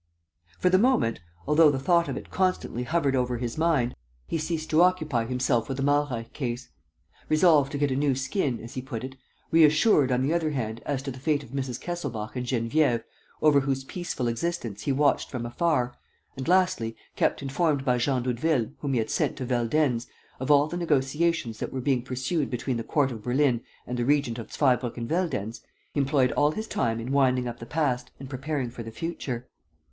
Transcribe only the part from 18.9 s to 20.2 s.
he had sent to Veldenz,